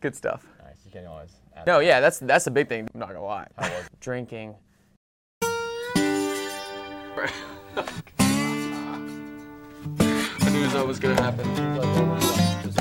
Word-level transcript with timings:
Good 0.00 0.16
stuff. 0.16 0.46
Nice. 0.62 0.76
You 0.84 0.90
can 0.90 1.06
always. 1.06 1.30
Add 1.54 1.66
No, 1.66 1.80
yeah, 1.80 2.00
that's 2.00 2.18
that's 2.20 2.46
a 2.46 2.50
big 2.50 2.68
thing. 2.68 2.88
I'm 2.94 3.00
not 3.00 3.08
gonna 3.08 3.22
lie. 3.22 3.46
How 3.58 3.68
was 3.68 3.84
it? 3.84 4.00
Drinking. 4.00 4.54
I 10.38 10.50
knew 10.50 10.66
that 10.68 10.86
was 10.86 10.98
gonna 10.98 11.20
happen. 11.20 11.44
Just 12.62 12.78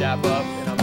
dab 0.00 0.24
up, 0.24 0.44
and 0.44 0.70
I'm 0.70 0.79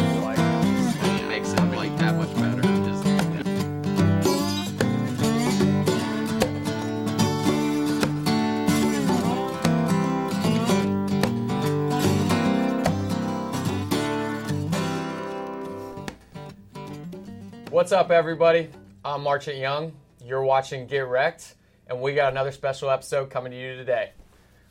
What's 17.78 17.92
up, 17.92 18.10
everybody? 18.10 18.70
I'm 19.06 19.22
Marchant 19.22 19.58
Young. 19.58 19.94
You're 20.26 20.42
watching 20.42 20.88
Get 20.88 21.06
Wrecked, 21.06 21.54
and 21.86 22.02
we 22.02 22.16
got 22.16 22.34
another 22.34 22.52
special 22.52 22.90
episode 22.90 23.30
coming 23.30 23.52
to 23.52 23.56
you 23.56 23.76
today. 23.76 24.14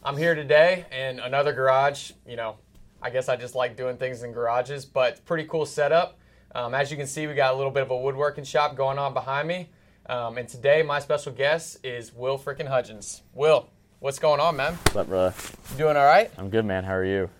I'm 0.02 0.16
here 0.16 0.34
today 0.34 0.87
in 0.91 1.20
another 1.20 1.52
garage. 1.52 2.11
You 2.27 2.34
know, 2.34 2.56
I 3.00 3.11
guess 3.11 3.28
I 3.28 3.37
just 3.37 3.55
like 3.55 3.77
doing 3.77 3.97
things 3.97 4.24
in 4.24 4.33
garages, 4.33 4.84
but 4.84 5.24
pretty 5.24 5.45
cool 5.45 5.66
setup. 5.66 6.19
Um, 6.52 6.74
as 6.74 6.91
you 6.91 6.97
can 6.97 7.06
see, 7.06 7.28
we 7.28 7.34
got 7.34 7.55
a 7.55 7.56
little 7.56 7.70
bit 7.70 7.84
of 7.84 7.92
a 7.92 7.97
woodworking 7.97 8.42
shop 8.42 8.74
going 8.74 8.98
on 8.98 9.14
behind 9.14 9.47
me. 9.47 9.70
Um, 10.06 10.36
and 10.36 10.48
today, 10.48 10.83
my 10.83 10.98
special 10.98 11.30
guest 11.30 11.78
is 11.84 12.12
Will 12.12 12.36
frickin' 12.36 12.69
Hudgins. 12.69 13.20
Will, 13.33 13.69
what's 14.00 14.19
going 14.19 14.41
on, 14.41 14.56
man? 14.56 14.75
What's 14.75 14.97
up, 14.97 15.06
brother? 15.06 15.33
You 15.70 15.78
doing 15.78 15.97
all 15.97 16.06
right? 16.06 16.33
I'm 16.36 16.50
good, 16.50 16.64
man. 16.64 16.83
How 16.83 16.95
are 16.95 17.05
you? 17.05 17.30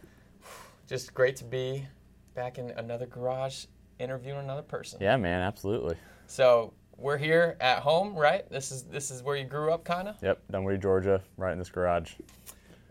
Just 0.87 1.13
great 1.13 1.35
to 1.39 1.45
be 1.45 1.89
back 2.37 2.57
in 2.57 2.71
another 2.71 3.07
garage 3.07 3.65
interviewing 3.99 4.41
another 4.41 4.63
person. 4.63 4.99
Yeah, 5.01 5.17
man. 5.17 5.41
Absolutely. 5.43 5.97
So 6.27 6.73
we're 6.97 7.19
here 7.19 7.57
at 7.61 7.81
home, 7.81 8.15
right? 8.15 8.49
This 8.51 8.73
is 8.73 8.85
this 8.85 9.11
is 9.11 9.23
where 9.23 9.37
you 9.37 9.45
grew 9.45 9.73
up, 9.73 9.85
kind 9.85 10.09
of. 10.09 10.17
Yep. 10.23 10.43
Dunwoody, 10.51 10.79
Georgia. 10.79 11.23
Right 11.37 11.53
in 11.53 11.59
this 11.59 11.71
garage. 11.71 12.13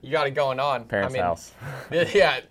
You 0.01 0.11
got 0.11 0.27
it 0.27 0.31
going 0.31 0.59
on. 0.59 0.85
Parents' 0.85 1.13
I 1.13 1.17
mean, 1.17 1.23
house. 1.23 1.53
Yeah, 1.91 2.41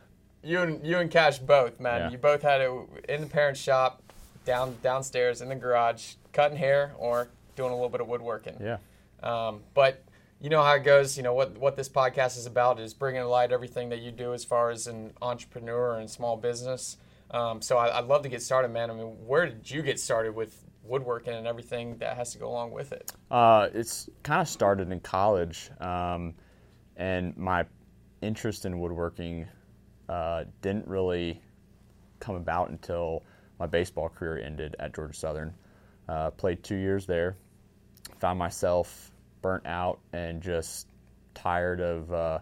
you 0.42 0.60
and 0.60 0.84
you 0.84 0.98
and 0.98 1.10
Cash 1.10 1.38
both, 1.38 1.80
man. 1.80 2.00
Yeah. 2.00 2.10
You 2.10 2.18
both 2.18 2.42
had 2.42 2.60
it 2.60 2.70
in 3.08 3.20
the 3.20 3.26
parents' 3.26 3.60
shop, 3.60 4.02
down 4.44 4.76
downstairs 4.82 5.40
in 5.40 5.48
the 5.48 5.54
garage, 5.54 6.14
cutting 6.32 6.58
hair 6.58 6.94
or 6.98 7.28
doing 7.56 7.70
a 7.70 7.74
little 7.74 7.88
bit 7.88 8.00
of 8.00 8.08
woodworking. 8.08 8.56
Yeah. 8.60 8.78
Um, 9.22 9.60
but 9.72 10.04
you 10.40 10.50
know 10.50 10.62
how 10.62 10.74
it 10.74 10.84
goes. 10.84 11.16
You 11.16 11.22
know 11.22 11.34
what 11.34 11.56
what 11.58 11.76
this 11.76 11.88
podcast 11.88 12.36
is 12.36 12.46
about 12.46 12.80
is 12.80 12.92
bringing 12.92 13.22
to 13.22 13.28
light 13.28 13.52
everything 13.52 13.88
that 13.90 14.00
you 14.00 14.10
do 14.10 14.34
as 14.34 14.44
far 14.44 14.70
as 14.70 14.86
an 14.86 15.12
entrepreneur 15.22 15.98
and 15.98 16.10
small 16.10 16.36
business. 16.36 16.98
Um, 17.34 17.60
so 17.60 17.76
I, 17.76 17.98
I'd 17.98 18.04
love 18.04 18.22
to 18.22 18.28
get 18.28 18.42
started, 18.42 18.68
man. 18.68 18.90
I 18.90 18.94
mean, 18.94 19.06
where 19.26 19.46
did 19.46 19.68
you 19.68 19.82
get 19.82 19.98
started 19.98 20.36
with 20.36 20.64
woodworking 20.84 21.34
and 21.34 21.48
everything 21.48 21.98
that 21.98 22.16
has 22.16 22.32
to 22.32 22.38
go 22.38 22.48
along 22.48 22.70
with 22.70 22.92
it? 22.92 23.12
Uh, 23.28 23.68
it's 23.74 24.08
kind 24.22 24.40
of 24.40 24.48
started 24.48 24.92
in 24.92 25.00
college, 25.00 25.68
um, 25.80 26.34
and 26.96 27.36
my 27.36 27.64
interest 28.22 28.66
in 28.66 28.78
woodworking 28.78 29.48
uh, 30.08 30.44
didn't 30.62 30.86
really 30.86 31.42
come 32.20 32.36
about 32.36 32.70
until 32.70 33.24
my 33.58 33.66
baseball 33.66 34.08
career 34.08 34.38
ended 34.38 34.76
at 34.78 34.94
Georgia 34.94 35.14
Southern. 35.14 35.52
Uh, 36.08 36.30
played 36.30 36.62
two 36.62 36.76
years 36.76 37.04
there, 37.04 37.36
found 38.20 38.38
myself 38.38 39.10
burnt 39.42 39.66
out 39.66 39.98
and 40.12 40.40
just 40.40 40.86
tired 41.34 41.80
of 41.80 42.12
uh, 42.12 42.38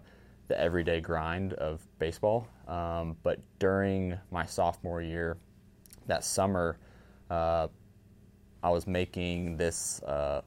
the 0.53 0.61
everyday 0.61 1.00
grind 1.00 1.55
of 1.55 1.81
baseball. 1.98 2.47
Um, 2.69 3.17
but 3.22 3.41
during 3.58 4.19
my 4.31 4.45
sophomore 4.45 5.00
year, 5.00 5.39
that 6.09 6.25
summer, 6.25 6.77
uh, 7.31 7.69
I 8.62 8.69
was 8.69 8.86
making 8.86 9.56
this 9.56 10.03
uh, 10.03 10.42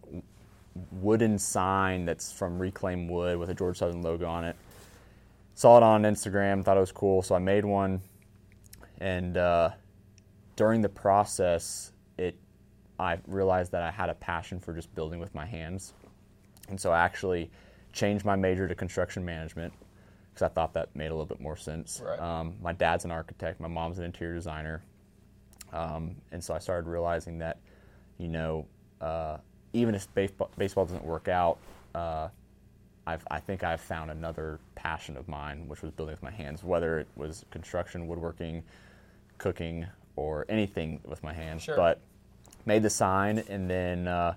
wooden 0.92 1.40
sign 1.40 2.06
that's 2.06 2.32
from 2.32 2.60
Reclaim 2.60 3.08
Wood 3.08 3.40
with 3.40 3.50
a 3.50 3.56
Georgia 3.56 3.80
Southern 3.80 4.04
logo 4.04 4.28
on 4.28 4.44
it. 4.44 4.56
Saw 5.56 5.78
it 5.78 5.84
on 5.84 6.04
Instagram, 6.04 6.64
thought 6.64 6.78
it 6.78 6.82
was 6.82 6.92
cool, 6.92 7.24
so 7.24 7.34
I 7.34 7.40
made 7.40 7.66
one. 7.66 8.00
And 9.00 9.38
uh, 9.38 9.72
during 10.56 10.82
the 10.82 10.90
process, 10.90 11.94
it 12.20 12.36
I 13.00 13.18
realized 13.26 13.72
that 13.72 13.82
I 13.82 13.90
had 13.90 14.10
a 14.10 14.16
passion 14.16 14.60
for 14.60 14.72
just 14.74 14.94
building 14.94 15.20
with 15.20 15.34
my 15.34 15.48
hands, 15.48 15.94
and 16.70 16.80
so 16.80 16.92
I 16.92 17.00
actually 17.00 17.50
changed 17.92 18.24
my 18.24 18.36
major 18.36 18.68
to 18.68 18.76
construction 18.76 19.26
management 19.26 19.74
because 20.36 20.52
I 20.52 20.54
thought 20.54 20.74
that 20.74 20.94
made 20.96 21.08
a 21.08 21.14
little 21.14 21.26
bit 21.26 21.40
more 21.40 21.56
sense. 21.56 22.02
Right. 22.06 22.20
Um, 22.20 22.56
my 22.62 22.74
dad's 22.74 23.06
an 23.06 23.12
architect, 23.12 23.62
my 23.62 23.70
mom's 23.70 24.00
an 24.00 24.04
interior 24.04 24.36
designer, 24.36 24.84
um, 25.72 26.16
and 26.34 26.44
so 26.44 26.54
I 26.54 26.60
started 26.60 26.90
realizing 26.90 27.38
that, 27.40 27.58
you 28.18 28.28
know, 28.28 28.66
uh, 29.00 29.38
even 29.72 29.96
if 29.96 30.14
baseball, 30.14 30.52
baseball 30.58 30.86
doesn't 30.86 31.06
work 31.06 31.30
out, 31.30 31.58
uh, 31.94 32.28
I've, 33.08 33.26
I 33.32 33.40
think 33.40 33.64
I've 33.64 33.82
found 33.82 34.12
another 34.12 34.60
passion 34.76 35.16
of 35.16 35.28
mine, 35.28 35.68
which 35.68 35.82
was 35.82 35.92
building 35.92 36.14
with 36.14 36.24
my 36.24 36.32
hands, 36.32 36.64
whether 36.64 37.00
it 37.00 37.08
was 37.16 37.46
construction, 37.52 38.08
woodworking, 38.08 38.64
cooking, 39.38 39.86
or 40.16 40.46
anything 40.50 41.00
with 41.06 41.24
my 41.24 41.34
hands. 41.34 41.64
Sure. 41.64 41.76
But 41.76 42.02
made 42.66 42.84
the 42.84 42.90
sign 42.90 43.44
and 43.48 43.70
then 43.70 44.08
uh, 44.08 44.34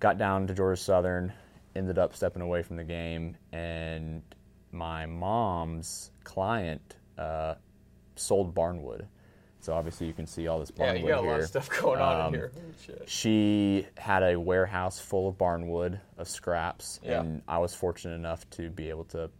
got 0.00 0.18
down 0.18 0.46
to 0.46 0.54
Georgia 0.54 0.80
Southern, 0.80 1.32
ended 1.74 1.98
up 1.98 2.14
stepping 2.14 2.42
away 2.42 2.62
from 2.62 2.76
the 2.76 2.84
game, 2.84 3.36
and 3.52 4.22
my 4.72 5.06
mom's 5.06 6.10
client 6.24 6.96
uh, 7.18 7.54
sold 8.16 8.54
barnwood. 8.54 9.06
So 9.60 9.74
obviously 9.74 10.06
you 10.06 10.12
can 10.12 10.26
see 10.26 10.46
all 10.46 10.60
this 10.60 10.70
Yeah, 10.76 10.94
barnwood 10.94 11.00
you 11.00 11.08
got 11.08 11.24
a 11.24 11.26
lot 11.26 11.40
of 11.40 11.46
stuff 11.46 11.68
going 11.80 12.00
on 12.00 12.20
Um, 12.20 12.34
in 12.34 12.40
here. 12.40 12.52
Shit. 12.84 13.08
She 13.08 13.86
had 13.96 14.22
a 14.22 14.38
warehouse 14.38 14.98
full 15.00 15.28
of 15.28 15.36
barnwood 15.36 15.98
of 16.18 16.28
scraps, 16.28 17.00
Yeah. 17.02 17.20
and 17.20 17.42
I 17.48 17.58
was 17.58 17.74
fortunate 17.74 18.14
enough 18.14 18.48
to 18.50 18.70
be 18.70 18.90
able 18.90 19.04
to 19.06 19.30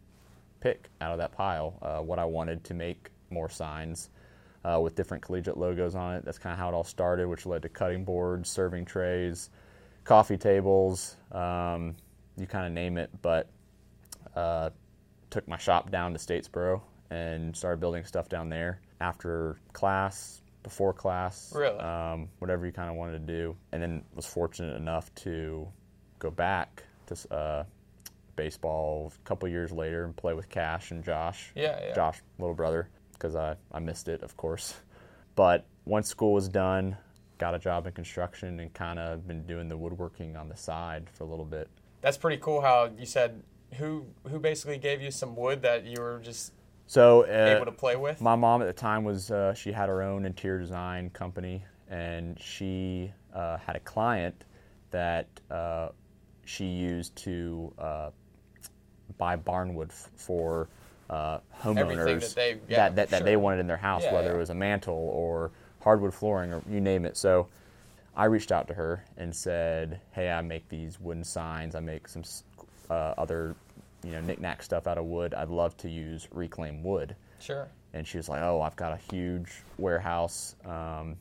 pick 0.60 0.88
out 1.00 1.12
of 1.12 1.18
that 1.18 1.32
pile 1.32 1.78
uh, 1.82 2.00
what 2.00 2.18
I 2.18 2.24
wanted 2.24 2.64
to 2.64 2.74
make 2.74 3.10
more 3.30 3.48
signs 3.48 4.10
uh, 4.64 4.80
with 4.80 4.96
different 4.96 5.22
collegiate 5.22 5.56
logos 5.56 5.94
on 5.94 6.14
it. 6.16 6.24
That's 6.24 6.38
kind 6.38 6.52
of 6.52 6.58
how 6.58 6.70
it 6.70 6.74
all 6.74 6.82
started, 6.82 7.28
which 7.28 7.46
led 7.46 7.62
to 7.62 7.68
cutting 7.68 8.04
boards, 8.04 8.48
serving 8.50 8.84
trays, 8.86 9.48
coffee 10.02 10.36
tables, 10.38 11.14
um, 11.30 11.94
you 12.36 12.46
kind 12.48 12.66
of 12.66 12.72
name 12.72 12.96
it. 12.98 13.10
But 13.22 13.48
uh, 14.34 14.70
took 15.30 15.46
my 15.48 15.58
shop 15.58 15.90
down 15.90 16.12
to 16.12 16.18
Statesboro 16.18 16.80
and 17.10 17.56
started 17.56 17.80
building 17.80 18.04
stuff 18.04 18.28
down 18.28 18.48
there 18.48 18.80
after 19.00 19.56
class, 19.72 20.40
before 20.62 20.92
class, 20.92 21.52
Really? 21.54 21.78
um, 21.78 22.28
whatever 22.38 22.66
you 22.66 22.72
kind 22.72 22.90
of 22.90 22.96
wanted 22.96 23.26
to 23.26 23.32
do. 23.32 23.56
And 23.72 23.82
then 23.82 24.04
was 24.14 24.26
fortunate 24.26 24.76
enough 24.76 25.14
to 25.16 25.68
go 26.18 26.30
back 26.30 26.82
to 27.06 27.34
uh, 27.34 27.64
baseball 28.34 29.12
a 29.14 29.28
couple 29.28 29.48
years 29.48 29.72
later 29.72 30.04
and 30.04 30.16
play 30.16 30.34
with 30.34 30.48
Cash 30.48 30.90
and 30.90 31.04
Josh. 31.04 31.52
Yeah, 31.54 31.78
yeah. 31.80 31.94
Josh, 31.94 32.20
little 32.38 32.54
brother, 32.54 32.88
because 33.12 33.36
I, 33.36 33.56
I 33.72 33.78
missed 33.80 34.08
it, 34.08 34.22
of 34.22 34.36
course. 34.36 34.74
But 35.36 35.66
once 35.84 36.08
school 36.08 36.32
was 36.32 36.48
done, 36.48 36.96
got 37.38 37.54
a 37.54 37.58
job 37.58 37.86
in 37.86 37.92
construction 37.92 38.58
and 38.60 38.72
kind 38.72 38.98
of 38.98 39.26
been 39.28 39.46
doing 39.46 39.68
the 39.68 39.76
woodworking 39.76 40.36
on 40.36 40.48
the 40.48 40.56
side 40.56 41.08
for 41.12 41.24
a 41.24 41.26
little 41.26 41.44
bit. 41.44 41.68
That's 42.00 42.16
pretty 42.16 42.38
cool. 42.38 42.60
How 42.60 42.90
you 42.98 43.06
said 43.06 43.42
who 43.74 44.06
who 44.28 44.38
basically 44.38 44.78
gave 44.78 45.00
you 45.02 45.10
some 45.10 45.36
wood 45.36 45.62
that 45.62 45.84
you 45.84 46.00
were 46.00 46.20
just 46.22 46.52
So 46.86 47.22
uh, 47.22 47.54
able 47.56 47.64
to 47.66 47.72
play 47.72 47.96
with. 47.96 48.20
My 48.20 48.36
mom 48.36 48.62
at 48.62 48.66
the 48.66 48.72
time 48.72 49.04
was 49.04 49.30
uh, 49.30 49.54
she 49.54 49.72
had 49.72 49.88
her 49.88 50.02
own 50.02 50.24
interior 50.24 50.60
design 50.60 51.10
company, 51.10 51.64
and 51.88 52.40
she 52.40 53.12
uh, 53.34 53.56
had 53.58 53.76
a 53.76 53.80
client 53.80 54.44
that 54.90 55.26
uh, 55.50 55.88
she 56.44 56.64
used 56.66 57.14
to 57.16 57.72
uh, 57.78 58.10
buy 59.18 59.36
barnwood 59.36 59.90
f- 59.90 60.10
for 60.16 60.68
uh, 61.10 61.38
homeowners 61.60 62.20
that 62.20 62.34
they- 62.34 62.58
yeah, 62.68 62.88
that, 62.88 62.96
that, 62.96 63.10
that 63.10 63.18
sure. 63.18 63.24
they 63.24 63.36
wanted 63.36 63.60
in 63.60 63.66
their 63.66 63.76
house, 63.76 64.02
Yeah, 64.04 64.14
whether 64.14 64.28
yeah. 64.30 64.34
it 64.36 64.38
was 64.38 64.50
a 64.50 64.54
mantle 64.54 64.94
or 64.94 65.50
hardwood 65.80 66.14
flooring 66.14 66.52
or 66.52 66.62
you 66.68 66.80
name 66.80 67.04
it. 67.04 67.16
So 67.16 67.48
I 68.16 68.24
reached 68.24 68.50
out 68.50 68.66
to 68.68 68.74
her 68.74 69.04
and 69.16 69.34
said, 69.34 70.00
"Hey, 70.12 70.30
I 70.30 70.40
make 70.40 70.68
these 70.68 70.98
wooden 71.00 71.22
signs. 71.24 71.74
I 71.74 71.80
make 71.80 72.08
some 72.08 72.22
uh, 72.90 73.14
other, 73.18 73.54
you 74.04 74.12
know, 74.12 74.20
knickknack 74.20 74.62
stuff 74.62 74.86
out 74.86 74.98
of 74.98 75.04
wood. 75.04 75.34
I'd 75.34 75.48
love 75.48 75.76
to 75.78 75.88
use 75.88 76.28
reclaimed 76.32 76.84
wood." 76.84 77.16
Sure. 77.40 77.68
and 77.92 78.06
she 78.06 78.16
was 78.16 78.28
like, 78.28 78.40
"Oh, 78.42 78.60
I've 78.62 78.76
got 78.76 78.92
a 78.92 79.12
huge 79.12 79.62
warehouse. 79.78 80.54
Um, 80.64 81.16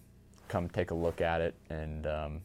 come 0.47 0.69
take 0.69 0.91
a 0.91 0.95
look 0.95 1.21
at 1.21 1.41
it." 1.41 1.55
And 1.69 2.05
um, 2.07 2.41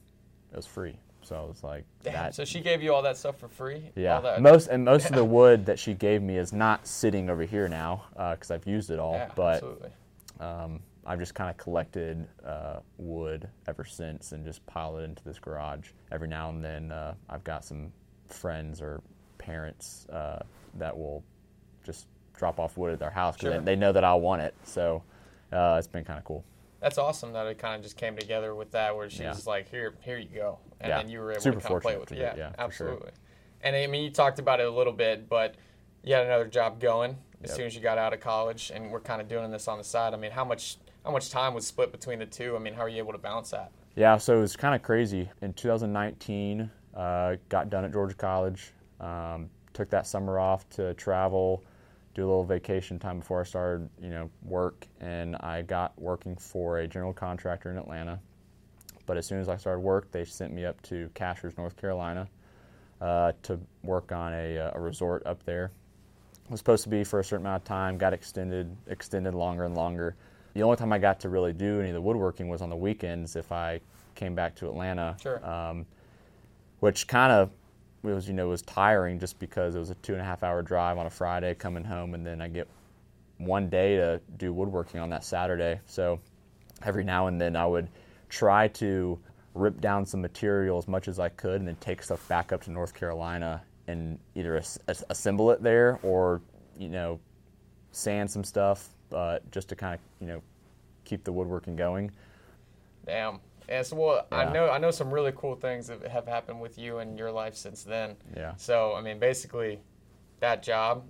it 0.52 0.56
was 0.56 0.66
free, 0.66 0.96
so 1.22 1.36
I 1.36 1.42
was 1.44 1.62
like, 1.62 1.84
Damn. 2.02 2.12
"That." 2.14 2.34
so 2.34 2.44
she 2.44 2.60
gave 2.60 2.82
you 2.82 2.92
all 2.94 3.02
that 3.02 3.16
stuff 3.16 3.38
for 3.38 3.48
free. 3.48 3.90
Yeah, 3.96 4.38
most 4.40 4.68
and 4.68 4.84
most 4.84 5.06
of 5.06 5.14
the 5.14 5.24
wood 5.38 5.66
that 5.66 5.78
she 5.78 5.94
gave 5.94 6.22
me 6.22 6.36
is 6.36 6.52
not 6.52 6.86
sitting 6.86 7.30
over 7.30 7.44
here 7.44 7.68
now 7.68 8.04
because 8.32 8.50
I've 8.50 8.66
used 8.66 8.90
it 8.90 8.98
all. 8.98 9.14
Yeah, 9.14 9.30
but 9.34 9.62
um, 10.40 10.80
I've 11.06 11.18
just 11.18 11.34
kind 11.34 11.50
of 11.50 11.56
collected 11.56 12.26
uh, 12.44 12.80
wood 12.98 13.48
ever 13.66 13.84
since 13.84 14.32
and 14.32 14.44
just 14.44 14.64
piled 14.66 15.00
it 15.00 15.02
into 15.04 15.24
this 15.24 15.38
garage. 15.38 15.88
Every 16.12 16.28
now 16.28 16.50
and 16.50 16.62
then, 16.62 16.92
uh, 16.92 17.14
I've 17.28 17.44
got 17.44 17.64
some 17.64 17.92
friends 18.28 18.80
or 18.80 19.00
parents 19.40 20.06
uh, 20.12 20.40
that 20.78 20.96
will 20.96 21.24
just 21.84 22.06
drop 22.36 22.60
off 22.60 22.76
wood 22.76 22.92
at 22.92 22.98
their 22.98 23.10
house 23.10 23.34
because 23.36 23.52
Sure. 23.52 23.58
they, 23.60 23.64
they 23.74 23.76
know 23.76 23.92
that 23.92 24.04
I'll 24.04 24.20
want 24.20 24.42
it. 24.42 24.54
So 24.64 25.02
uh, 25.52 25.76
it's 25.78 25.88
been 25.88 26.04
kind 26.04 26.18
of 26.18 26.24
cool. 26.24 26.44
That's 26.80 26.96
awesome 26.98 27.32
that 27.32 27.46
it 27.46 27.58
kind 27.58 27.74
of 27.74 27.82
just 27.82 27.96
came 27.96 28.16
together 28.16 28.54
with 28.54 28.70
that, 28.72 28.94
where 28.96 29.10
she's 29.10 29.20
Yeah. 29.20 29.34
like, 29.46 29.68
"Here, 29.68 29.94
here 30.00 30.16
you 30.18 30.28
go," 30.34 30.58
and 30.80 30.88
Yeah. 30.88 30.98
then 30.98 31.08
you 31.10 31.18
were 31.20 31.32
able 31.32 31.40
Super 31.42 31.60
to 31.60 31.66
kind 31.66 31.76
of 31.76 31.82
play 31.82 31.96
with 31.98 32.12
it. 32.12 32.18
Yeah, 32.18 32.34
yeah, 32.36 32.50
for 32.52 32.72
sure. 32.72 32.88
absolutely. 32.88 33.10
And 33.62 33.76
I 33.76 33.86
mean, 33.86 34.04
you 34.04 34.10
talked 34.10 34.38
about 34.38 34.60
it 34.60 34.66
a 34.66 34.70
little 34.70 34.92
bit, 34.94 35.28
but 35.28 35.56
you 36.02 36.14
had 36.14 36.24
another 36.24 36.46
job 36.46 36.80
going 36.80 37.18
as 37.42 37.50
Yep. 37.50 37.56
soon 37.56 37.66
as 37.66 37.74
you 37.74 37.82
got 37.82 37.98
out 37.98 38.14
of 38.14 38.20
college, 38.20 38.70
and 38.74 38.90
we're 38.90 39.00
kind 39.00 39.20
of 39.20 39.28
doing 39.28 39.50
this 39.50 39.68
on 39.68 39.76
the 39.76 39.84
side. 39.84 40.14
I 40.14 40.16
mean, 40.16 40.30
how 40.30 40.44
much 40.44 40.78
how 41.04 41.10
much 41.10 41.30
time 41.30 41.52
was 41.54 41.66
split 41.66 41.92
between 41.92 42.18
the 42.18 42.26
two? 42.26 42.54
I 42.56 42.58
mean, 42.58 42.74
how 42.74 42.82
are 42.82 42.88
you 42.88 42.98
able 42.98 43.12
to 43.12 43.18
balance 43.18 43.50
that? 43.50 43.72
Yeah, 43.96 44.16
so 44.18 44.36
it 44.38 44.40
was 44.40 44.54
kind 44.56 44.74
of 44.74 44.82
crazy. 44.82 45.30
In 45.42 45.52
2019, 45.54 46.70
uh, 46.94 47.36
got 47.48 47.68
done 47.70 47.84
at 47.84 47.92
Georgia 47.92 48.14
College. 48.14 48.72
Um, 49.00 49.50
took 49.72 49.90
that 49.90 50.06
summer 50.06 50.38
off 50.38 50.68
to 50.70 50.94
travel, 50.94 51.64
do 52.14 52.22
a 52.22 52.26
little 52.26 52.44
vacation 52.44 52.98
time 52.98 53.20
before 53.20 53.40
I 53.40 53.44
started, 53.44 53.88
you 54.02 54.10
know, 54.10 54.30
work. 54.42 54.86
And 55.00 55.36
I 55.36 55.62
got 55.62 55.98
working 56.00 56.36
for 56.36 56.78
a 56.78 56.88
general 56.88 57.12
contractor 57.12 57.70
in 57.70 57.78
Atlanta. 57.78 58.18
But 59.06 59.16
as 59.16 59.26
soon 59.26 59.40
as 59.40 59.48
I 59.48 59.56
started 59.56 59.80
work, 59.80 60.10
they 60.12 60.24
sent 60.24 60.52
me 60.52 60.64
up 60.64 60.80
to 60.82 61.10
Cashiers, 61.14 61.56
North 61.56 61.76
Carolina, 61.76 62.28
uh, 63.00 63.32
to 63.42 63.58
work 63.82 64.12
on 64.12 64.32
a, 64.32 64.58
uh, 64.58 64.70
a 64.74 64.80
resort 64.80 65.24
up 65.26 65.42
there. 65.44 65.70
It 66.44 66.50
was 66.50 66.60
supposed 66.60 66.82
to 66.84 66.88
be 66.88 67.04
for 67.04 67.20
a 67.20 67.24
certain 67.24 67.46
amount 67.46 67.62
of 67.62 67.64
time. 67.64 67.96
Got 67.96 68.12
extended, 68.12 68.76
extended 68.88 69.34
longer 69.34 69.64
and 69.64 69.74
longer. 69.74 70.16
The 70.54 70.62
only 70.62 70.76
time 70.76 70.92
I 70.92 70.98
got 70.98 71.20
to 71.20 71.28
really 71.28 71.52
do 71.52 71.80
any 71.80 71.90
of 71.90 71.94
the 71.94 72.00
woodworking 72.00 72.48
was 72.48 72.60
on 72.60 72.70
the 72.70 72.76
weekends 72.76 73.36
if 73.36 73.52
I 73.52 73.80
came 74.16 74.34
back 74.34 74.56
to 74.56 74.68
Atlanta. 74.68 75.16
Sure. 75.22 75.44
Um, 75.48 75.86
which 76.80 77.06
kind 77.06 77.32
of 77.32 77.50
was, 78.02 78.26
you 78.28 78.34
know, 78.34 78.48
was 78.48 78.62
tiring 78.62 79.18
just 79.18 79.38
because 79.38 79.74
it 79.74 79.78
was 79.78 79.90
a 79.90 79.94
two 79.96 80.12
and 80.12 80.22
a 80.22 80.24
half 80.24 80.42
hour 80.42 80.62
drive 80.62 80.98
on 80.98 81.06
a 81.06 81.10
Friday 81.10 81.54
coming 81.54 81.84
home, 81.84 82.14
and 82.14 82.26
then 82.26 82.40
I 82.40 82.48
get 82.48 82.68
one 83.38 83.68
day 83.68 83.96
to 83.96 84.20
do 84.36 84.52
woodworking 84.52 85.00
on 85.00 85.10
that 85.10 85.24
Saturday. 85.24 85.80
So 85.86 86.20
every 86.82 87.04
now 87.04 87.26
and 87.26 87.40
then 87.40 87.56
I 87.56 87.66
would 87.66 87.88
try 88.28 88.68
to 88.68 89.18
rip 89.54 89.80
down 89.80 90.06
some 90.06 90.20
material 90.20 90.78
as 90.78 90.86
much 90.86 91.08
as 91.08 91.18
I 91.18 91.28
could 91.28 91.56
and 91.56 91.68
then 91.68 91.76
take 91.76 92.02
stuff 92.02 92.26
back 92.28 92.52
up 92.52 92.62
to 92.64 92.70
North 92.70 92.94
Carolina 92.94 93.62
and 93.88 94.18
either 94.34 94.56
as- 94.56 94.78
as- 94.86 95.04
assemble 95.10 95.50
it 95.50 95.62
there 95.62 95.98
or, 96.02 96.40
you 96.78 96.88
know, 96.88 97.18
sand 97.90 98.30
some 98.30 98.44
stuff, 98.44 98.88
but 99.08 99.50
just 99.50 99.68
to 99.70 99.76
kind 99.76 99.94
of, 99.94 100.00
you 100.20 100.26
know, 100.32 100.42
keep 101.04 101.24
the 101.24 101.32
woodworking 101.32 101.74
going. 101.76 102.10
Damn. 103.04 103.40
And 103.70 103.86
so, 103.86 103.96
well, 103.96 104.26
I 104.32 104.52
know 104.52 104.68
I 104.68 104.78
know 104.78 104.90
some 104.90 105.14
really 105.14 105.32
cool 105.36 105.54
things 105.54 105.86
that 105.86 106.04
have 106.08 106.26
happened 106.26 106.60
with 106.60 106.76
you 106.76 106.98
and 106.98 107.16
your 107.16 107.30
life 107.30 107.54
since 107.54 107.84
then. 107.84 108.16
Yeah. 108.36 108.54
So, 108.56 108.94
I 108.96 109.00
mean, 109.00 109.20
basically, 109.20 109.78
that 110.40 110.62
job 110.62 111.04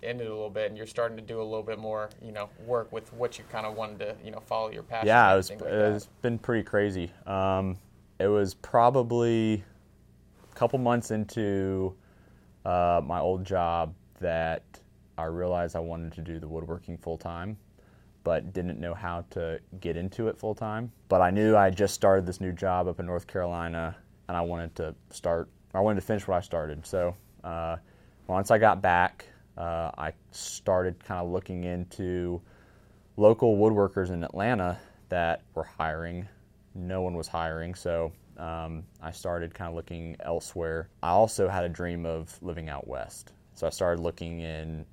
ended 0.00 0.28
a 0.28 0.30
little 0.30 0.48
bit, 0.48 0.68
and 0.68 0.76
you're 0.76 0.86
starting 0.86 1.16
to 1.16 1.22
do 1.22 1.40
a 1.40 1.42
little 1.42 1.64
bit 1.64 1.78
more, 1.78 2.08
you 2.22 2.30
know, 2.30 2.48
work 2.64 2.92
with 2.92 3.12
what 3.14 3.36
you 3.36 3.44
kind 3.50 3.66
of 3.66 3.74
wanted 3.76 3.98
to, 3.98 4.16
you 4.24 4.30
know, 4.30 4.38
follow 4.38 4.70
your 4.70 4.84
passion. 4.84 5.08
Yeah, 5.08 5.32
it 5.32 5.36
was, 5.36 5.50
like 5.50 5.60
it's 5.60 6.06
been 6.22 6.38
pretty 6.38 6.62
crazy. 6.62 7.10
Um, 7.26 7.76
it 8.20 8.28
was 8.28 8.54
probably 8.54 9.64
a 10.52 10.54
couple 10.54 10.78
months 10.78 11.10
into 11.10 11.96
uh, 12.64 13.00
my 13.04 13.18
old 13.18 13.44
job 13.44 13.92
that 14.20 14.62
I 15.16 15.24
realized 15.24 15.74
I 15.74 15.80
wanted 15.80 16.12
to 16.12 16.22
do 16.22 16.38
the 16.38 16.46
woodworking 16.46 16.96
full 16.96 17.18
time, 17.18 17.56
but 18.28 18.52
didn't 18.52 18.78
know 18.78 18.92
how 18.92 19.24
to 19.30 19.58
get 19.80 19.96
into 19.96 20.28
it 20.28 20.36
full 20.36 20.54
time. 20.54 20.92
But 21.08 21.22
I 21.22 21.30
knew 21.30 21.56
I 21.56 21.70
just 21.70 21.94
started 21.94 22.26
this 22.26 22.42
new 22.42 22.52
job 22.52 22.86
up 22.86 23.00
in 23.00 23.06
North 23.06 23.26
Carolina, 23.26 23.96
and 24.28 24.36
I 24.36 24.42
wanted 24.42 24.74
to 24.74 24.94
start. 25.08 25.48
I 25.72 25.80
wanted 25.80 26.02
to 26.02 26.06
finish 26.06 26.28
what 26.28 26.36
I 26.36 26.40
started. 26.42 26.84
So 26.84 27.16
uh, 27.42 27.76
once 28.26 28.50
I 28.50 28.58
got 28.58 28.82
back, 28.82 29.24
uh, 29.56 29.92
I 29.96 30.12
started 30.30 31.02
kind 31.02 31.24
of 31.24 31.30
looking 31.30 31.64
into 31.64 32.42
local 33.16 33.56
woodworkers 33.56 34.10
in 34.10 34.22
Atlanta 34.22 34.78
that 35.08 35.40
were 35.54 35.64
hiring. 35.64 36.28
No 36.74 37.00
one 37.00 37.14
was 37.14 37.28
hiring, 37.28 37.74
so 37.74 38.12
um, 38.36 38.84
I 39.00 39.10
started 39.10 39.54
kind 39.54 39.70
of 39.70 39.74
looking 39.74 40.16
elsewhere. 40.20 40.90
I 41.02 41.12
also 41.12 41.48
had 41.48 41.64
a 41.64 41.70
dream 41.70 42.04
of 42.04 42.36
living 42.42 42.68
out 42.68 42.86
west, 42.86 43.32
so 43.54 43.66
I 43.66 43.70
started 43.70 44.02
looking 44.02 44.40
in 44.40 44.84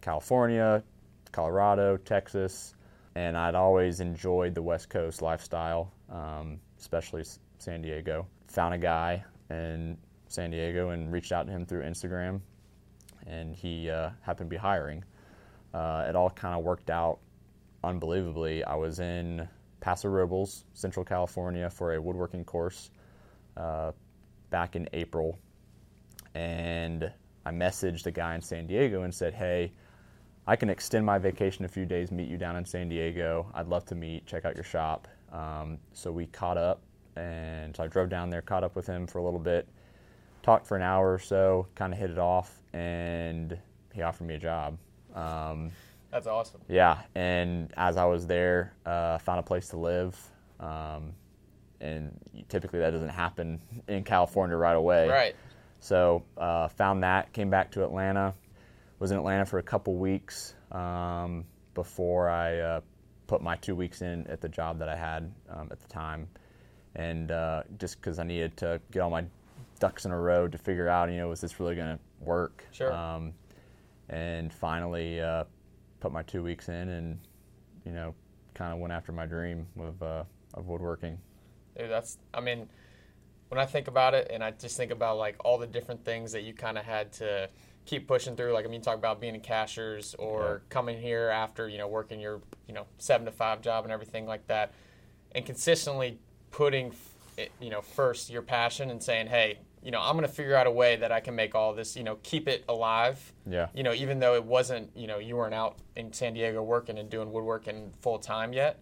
California, 0.00 0.82
Colorado, 1.32 1.96
Texas, 1.96 2.74
and 3.14 3.36
I'd 3.36 3.54
always 3.54 4.00
enjoyed 4.00 4.54
the 4.54 4.62
West 4.62 4.88
Coast 4.88 5.22
lifestyle, 5.22 5.92
um, 6.10 6.60
especially 6.78 7.24
San 7.58 7.82
Diego. 7.82 8.26
Found 8.48 8.74
a 8.74 8.78
guy 8.78 9.24
in 9.50 9.96
San 10.28 10.50
Diego 10.50 10.90
and 10.90 11.12
reached 11.12 11.32
out 11.32 11.46
to 11.46 11.52
him 11.52 11.66
through 11.66 11.82
Instagram, 11.82 12.40
and 13.26 13.54
he 13.54 13.90
uh, 13.90 14.10
happened 14.20 14.50
to 14.50 14.54
be 14.54 14.58
hiring. 14.58 15.04
Uh, 15.74 16.06
it 16.08 16.16
all 16.16 16.30
kind 16.30 16.54
of 16.54 16.64
worked 16.64 16.90
out 16.90 17.18
unbelievably. 17.82 18.64
I 18.64 18.74
was 18.74 19.00
in 19.00 19.48
Paso 19.80 20.08
Robles, 20.08 20.64
Central 20.74 21.04
California, 21.04 21.68
for 21.70 21.94
a 21.94 22.00
woodworking 22.00 22.44
course 22.44 22.90
uh, 23.56 23.92
back 24.50 24.76
in 24.76 24.88
April, 24.92 25.38
and 26.34 27.10
I 27.44 27.50
messaged 27.50 28.04
the 28.04 28.10
guy 28.10 28.34
in 28.34 28.42
San 28.42 28.66
Diego 28.66 29.02
and 29.02 29.14
said, 29.14 29.34
"Hey, 29.34 29.72
I 30.46 30.56
can 30.56 30.68
extend 30.70 31.06
my 31.06 31.18
vacation 31.18 31.64
a 31.64 31.68
few 31.68 31.86
days, 31.86 32.10
meet 32.10 32.28
you 32.28 32.36
down 32.36 32.56
in 32.56 32.64
San 32.64 32.88
Diego. 32.88 33.46
I'd 33.54 33.68
love 33.68 33.84
to 33.86 33.94
meet, 33.94 34.26
check 34.26 34.44
out 34.44 34.54
your 34.54 34.64
shop." 34.64 35.08
Um, 35.32 35.78
so 35.92 36.10
we 36.10 36.26
caught 36.26 36.58
up, 36.58 36.80
and 37.16 37.74
so 37.76 37.84
I 37.84 37.86
drove 37.86 38.08
down 38.08 38.28
there, 38.30 38.42
caught 38.42 38.64
up 38.64 38.74
with 38.76 38.86
him 38.86 39.06
for 39.06 39.18
a 39.18 39.24
little 39.24 39.40
bit, 39.40 39.68
talked 40.42 40.66
for 40.66 40.76
an 40.76 40.82
hour 40.82 41.12
or 41.12 41.18
so, 41.18 41.66
kind 41.74 41.92
of 41.92 41.98
hit 41.98 42.10
it 42.10 42.18
off, 42.18 42.60
and 42.72 43.56
he 43.94 44.02
offered 44.02 44.24
me 44.26 44.34
a 44.34 44.38
job. 44.38 44.76
Um, 45.14 45.70
That's 46.10 46.26
awesome. 46.26 46.60
yeah, 46.68 47.02
and 47.14 47.72
as 47.76 47.96
I 47.96 48.04
was 48.04 48.26
there, 48.26 48.74
uh, 48.84 49.18
found 49.18 49.38
a 49.40 49.42
place 49.42 49.68
to 49.68 49.78
live, 49.78 50.18
um, 50.60 51.12
and 51.80 52.12
typically 52.48 52.78
that 52.80 52.90
doesn't 52.90 53.08
happen 53.08 53.60
in 53.88 54.04
California 54.04 54.56
right 54.56 54.76
away. 54.76 55.08
Right. 55.08 55.36
So 55.80 56.22
uh, 56.36 56.68
found 56.68 57.02
that, 57.02 57.32
came 57.32 57.50
back 57.50 57.70
to 57.72 57.84
Atlanta, 57.84 58.34
was 59.02 59.10
in 59.10 59.18
Atlanta 59.18 59.44
for 59.44 59.58
a 59.58 59.62
couple 59.64 59.96
weeks 59.96 60.54
um, 60.70 61.44
before 61.74 62.30
I 62.30 62.58
uh, 62.60 62.80
put 63.26 63.42
my 63.42 63.56
two 63.56 63.74
weeks 63.74 64.00
in 64.00 64.24
at 64.28 64.40
the 64.40 64.48
job 64.48 64.78
that 64.78 64.88
I 64.88 64.94
had 64.94 65.32
um, 65.50 65.68
at 65.72 65.80
the 65.80 65.88
time, 65.88 66.28
and 66.94 67.32
uh, 67.32 67.64
just 67.78 68.00
because 68.00 68.20
I 68.20 68.22
needed 68.22 68.56
to 68.58 68.80
get 68.92 69.00
all 69.00 69.10
my 69.10 69.24
ducks 69.80 70.04
in 70.04 70.12
a 70.12 70.18
row 70.18 70.46
to 70.46 70.56
figure 70.56 70.88
out, 70.88 71.10
you 71.10 71.16
know, 71.16 71.28
was 71.28 71.40
this 71.40 71.58
really 71.58 71.74
going 71.74 71.96
to 71.96 71.98
work? 72.24 72.64
Sure. 72.70 72.92
Um, 72.92 73.32
and 74.08 74.52
finally 74.52 75.20
uh, 75.20 75.44
put 75.98 76.12
my 76.12 76.22
two 76.22 76.44
weeks 76.44 76.68
in, 76.68 76.88
and 76.88 77.18
you 77.84 77.90
know, 77.90 78.14
kind 78.54 78.72
of 78.72 78.78
went 78.78 78.92
after 78.92 79.10
my 79.10 79.26
dream 79.26 79.66
of 79.80 80.00
uh, 80.00 80.22
of 80.54 80.68
woodworking. 80.68 81.18
Dude, 81.76 81.90
that's, 81.90 82.18
I 82.32 82.40
mean, 82.40 82.68
when 83.48 83.58
I 83.58 83.66
think 83.66 83.88
about 83.88 84.14
it 84.14 84.30
and 84.30 84.44
I 84.44 84.52
just 84.52 84.76
think 84.76 84.92
about 84.92 85.18
like 85.18 85.36
all 85.44 85.58
the 85.58 85.66
different 85.66 86.04
things 86.04 86.30
that 86.32 86.42
you 86.42 86.54
kind 86.54 86.78
of 86.78 86.84
had 86.84 87.12
to 87.14 87.50
keep 87.84 88.06
pushing 88.06 88.36
through, 88.36 88.52
like, 88.52 88.64
I 88.64 88.68
mean, 88.68 88.80
you 88.80 88.84
talk 88.84 88.96
about 88.96 89.20
being 89.20 89.34
in 89.34 89.40
cashiers 89.40 90.14
or 90.18 90.62
coming 90.68 91.00
here 91.00 91.28
after, 91.28 91.68
you 91.68 91.78
know, 91.78 91.88
working 91.88 92.20
your, 92.20 92.40
you 92.68 92.74
know, 92.74 92.86
seven 92.98 93.24
to 93.26 93.32
five 93.32 93.60
job 93.60 93.84
and 93.84 93.92
everything 93.92 94.26
like 94.26 94.46
that, 94.46 94.72
and 95.34 95.44
consistently 95.44 96.18
putting, 96.50 96.92
it, 97.36 97.50
you 97.60 97.70
know, 97.70 97.80
first 97.80 98.30
your 98.30 98.42
passion 98.42 98.90
and 98.90 99.02
saying, 99.02 99.26
hey, 99.26 99.58
you 99.82 99.90
know, 99.90 100.00
I'm 100.00 100.16
going 100.16 100.28
to 100.28 100.32
figure 100.32 100.54
out 100.54 100.66
a 100.66 100.70
way 100.70 100.96
that 100.96 101.10
I 101.10 101.18
can 101.20 101.34
make 101.34 101.54
all 101.54 101.74
this, 101.74 101.96
you 101.96 102.04
know, 102.04 102.18
keep 102.22 102.46
it 102.46 102.64
alive. 102.68 103.32
Yeah. 103.50 103.66
You 103.74 103.82
know, 103.82 103.92
even 103.92 104.20
though 104.20 104.34
it 104.34 104.44
wasn't, 104.44 104.90
you 104.94 105.08
know, 105.08 105.18
you 105.18 105.36
weren't 105.36 105.54
out 105.54 105.78
in 105.96 106.12
San 106.12 106.34
Diego 106.34 106.62
working 106.62 106.98
and 106.98 107.10
doing 107.10 107.32
woodworking 107.32 107.92
full 108.00 108.18
time 108.18 108.52
yet, 108.52 108.78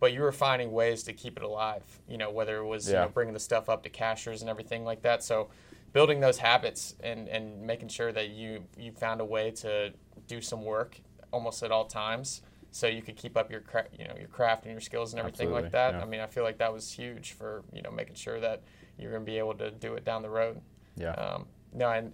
but 0.00 0.12
you 0.12 0.20
were 0.20 0.32
finding 0.32 0.70
ways 0.70 1.02
to 1.04 1.14
keep 1.14 1.38
it 1.38 1.42
alive. 1.42 1.82
You 2.06 2.18
know, 2.18 2.30
whether 2.30 2.58
it 2.58 2.66
was 2.66 2.88
you 2.88 2.94
know 2.94 3.08
bringing 3.08 3.32
the 3.32 3.40
stuff 3.40 3.70
up 3.70 3.82
to 3.84 3.88
Cashiers 3.88 4.42
and 4.42 4.50
everything 4.50 4.84
like 4.84 5.00
that. 5.02 5.22
So, 5.22 5.48
building 5.94 6.20
those 6.20 6.36
habits 6.36 6.94
and 7.02 7.26
and 7.28 7.62
making 7.62 7.88
sure 7.88 8.12
that 8.12 8.28
you 8.28 8.64
you 8.76 8.92
found 8.92 9.22
a 9.22 9.24
way 9.24 9.50
to 9.50 9.94
do 10.26 10.42
some 10.42 10.62
work 10.62 11.00
almost 11.30 11.62
at 11.62 11.72
all 11.72 11.86
times, 11.86 12.42
so 12.70 12.86
you 12.86 13.00
could 13.00 13.16
keep 13.16 13.36
up 13.38 13.50
your 13.50 13.60
cra- 13.60 13.88
you 13.98 14.06
know 14.06 14.14
your 14.18 14.28
craft 14.28 14.64
and 14.64 14.72
your 14.72 14.80
skills 14.82 15.14
and 15.14 15.20
everything 15.20 15.50
like 15.50 15.70
that. 15.70 15.94
yeah. 15.94 16.02
I 16.02 16.04
mean, 16.04 16.20
I 16.20 16.26
feel 16.26 16.44
like 16.44 16.58
that 16.58 16.72
was 16.72 16.90
huge 16.92 17.32
for 17.32 17.62
you 17.72 17.80
know 17.80 17.90
making 17.90 18.16
sure 18.16 18.38
that 18.40 18.62
you're 18.98 19.10
going 19.10 19.24
to 19.24 19.30
be 19.30 19.38
able 19.38 19.54
to 19.54 19.70
do 19.70 19.94
it 19.94 20.04
down 20.04 20.20
the 20.20 20.28
road. 20.28 20.60
Yeah. 20.96 21.12
Um, 21.12 21.46
no, 21.72 21.90
and 21.90 22.12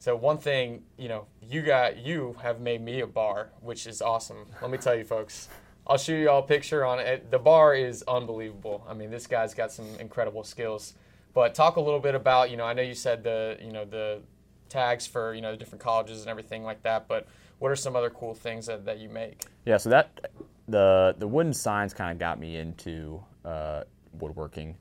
so 0.00 0.16
one 0.16 0.38
thing, 0.38 0.82
you 0.96 1.08
know, 1.08 1.26
you 1.42 1.62
got 1.62 1.98
you 1.98 2.36
have 2.42 2.60
made 2.60 2.80
me 2.80 3.00
a 3.00 3.06
bar, 3.06 3.50
which 3.60 3.86
is 3.86 4.00
awesome. 4.00 4.46
Let 4.62 4.70
me 4.70 4.78
tell 4.78 4.94
you, 4.94 5.04
folks. 5.04 5.48
I'll 5.86 5.96
show 5.96 6.12
you 6.12 6.28
all 6.28 6.40
a 6.40 6.46
picture 6.46 6.84
on 6.84 6.98
it. 6.98 7.30
The 7.30 7.38
bar 7.38 7.74
is 7.74 8.04
unbelievable. 8.06 8.86
I 8.86 8.92
mean, 8.92 9.10
this 9.10 9.26
guy's 9.26 9.54
got 9.54 9.72
some 9.72 9.86
incredible 9.98 10.44
skills. 10.44 10.94
But 11.34 11.54
talk 11.54 11.76
a 11.76 11.80
little 11.80 12.00
bit 12.00 12.14
about, 12.14 12.50
you 12.50 12.56
know, 12.56 12.64
I 12.64 12.72
know 12.72 12.82
you 12.82 12.94
said 12.94 13.22
the, 13.22 13.56
you 13.60 13.72
know, 13.72 13.84
the 13.84 14.20
tags 14.68 15.06
for, 15.06 15.34
you 15.34 15.40
know, 15.40 15.52
the 15.52 15.56
different 15.56 15.82
colleges 15.82 16.20
and 16.20 16.28
everything 16.28 16.64
like 16.64 16.82
that. 16.82 17.08
But 17.08 17.26
what 17.58 17.70
are 17.70 17.76
some 17.76 17.96
other 17.96 18.10
cool 18.10 18.34
things 18.34 18.66
that, 18.66 18.84
that 18.86 18.98
you 18.98 19.08
make? 19.08 19.44
Yeah, 19.64 19.76
so 19.76 19.90
that 19.90 20.30
the 20.68 21.14
the 21.18 21.26
wooden 21.26 21.54
signs 21.54 21.94
kind 21.94 22.12
of 22.12 22.18
got 22.18 22.38
me 22.38 22.56
into 22.56 23.22
uh, 23.44 23.84
woodworking. 24.20 24.76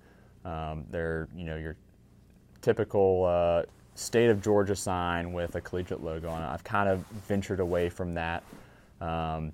Um, 0.46 0.86
they're 0.89 1.27
you 1.36 1.46
know 1.46 1.56
your 1.56 1.75
typical 2.62 3.25
uh, 3.25 3.63
state 3.96 4.30
of 4.30 4.42
Georgia 4.42 4.75
sign 4.75 5.34
with 5.34 5.56
a 5.56 5.62
collegiate 5.62 6.04
logo 6.04 6.30
on 6.30 6.44
it. 6.44 6.48
I've 6.48 6.63
kind 6.63 6.89
of 6.89 7.00
ventured 7.27 7.60
away 7.60 7.89
from 7.89 8.13
that. 8.13 8.44
Um, 9.01 9.54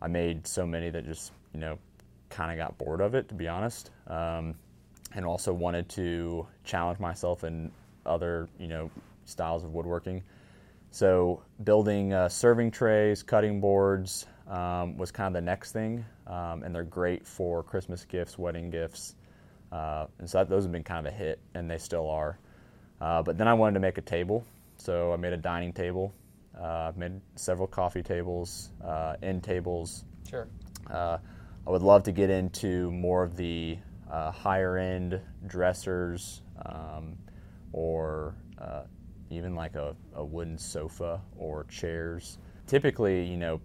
I 0.00 0.08
made 0.08 0.46
so 0.46 0.66
many 0.66 0.90
that 0.90 1.04
just 1.04 1.32
you 1.52 1.60
know 1.60 1.78
kind 2.30 2.50
of 2.50 2.56
got 2.56 2.76
bored 2.78 3.00
of 3.00 3.14
it, 3.14 3.28
to 3.28 3.34
be 3.34 3.46
honest, 3.46 3.90
um, 4.08 4.54
and 5.14 5.24
also 5.24 5.52
wanted 5.52 5.88
to 5.90 6.46
challenge 6.64 6.98
myself 6.98 7.44
in 7.44 7.70
other, 8.04 8.48
you 8.58 8.68
know, 8.68 8.90
styles 9.24 9.64
of 9.64 9.72
woodworking. 9.72 10.22
So 10.90 11.42
building 11.62 12.12
uh, 12.12 12.28
serving 12.28 12.70
trays, 12.70 13.22
cutting 13.22 13.60
boards 13.60 14.26
um, 14.48 14.96
was 14.96 15.10
kind 15.10 15.28
of 15.28 15.32
the 15.32 15.44
next 15.44 15.72
thing, 15.72 16.04
um, 16.26 16.62
and 16.62 16.74
they're 16.74 16.84
great 16.84 17.26
for 17.26 17.62
Christmas 17.62 18.04
gifts, 18.04 18.38
wedding 18.38 18.70
gifts, 18.70 19.16
uh, 19.72 20.06
and 20.18 20.28
so 20.28 20.38
that, 20.38 20.48
those 20.48 20.62
have 20.64 20.72
been 20.72 20.84
kind 20.84 21.06
of 21.06 21.12
a 21.12 21.16
hit, 21.16 21.40
and 21.54 21.68
they 21.68 21.78
still 21.78 22.08
are. 22.08 22.38
Uh, 23.00 23.22
but 23.22 23.36
then 23.36 23.48
I 23.48 23.54
wanted 23.54 23.74
to 23.74 23.80
make 23.80 23.98
a 23.98 24.02
table, 24.02 24.44
so 24.76 25.12
I 25.12 25.16
made 25.16 25.32
a 25.32 25.36
dining 25.36 25.72
table. 25.72 26.12
Uh, 26.56 26.88
I've 26.88 26.96
made 26.96 27.20
several 27.34 27.66
coffee 27.66 28.02
tables, 28.02 28.70
uh, 28.84 29.16
end 29.22 29.42
tables. 29.42 30.04
Sure. 30.30 30.46
Uh, 30.88 31.18
I 31.66 31.70
would 31.70 31.82
love 31.82 32.04
to 32.04 32.12
get 32.12 32.30
into 32.30 32.90
more 32.92 33.24
of 33.24 33.36
the 33.36 33.78
uh, 34.10 34.30
higher 34.30 34.76
end 34.78 35.20
dressers 35.46 36.42
um, 36.66 37.16
or 37.72 38.34
uh, 38.58 38.82
even 39.30 39.54
like 39.54 39.74
a, 39.74 39.96
a 40.14 40.24
wooden 40.24 40.58
sofa 40.58 41.20
or 41.36 41.64
chairs. 41.64 42.38
Typically, 42.66 43.24
you 43.24 43.36
know, 43.36 43.60